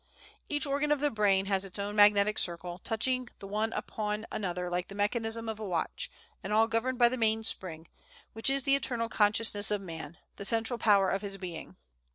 [0.49, 4.67] Each organ of the brain has its own magnetic circle, touching the one upon another
[4.67, 6.09] like the mechanism of a watch,
[6.43, 7.87] and all governed by the main spring,
[8.33, 11.75] which is the internal consciousness of man, the central power of his being.